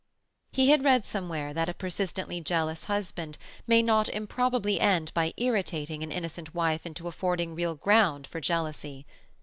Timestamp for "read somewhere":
0.83-1.53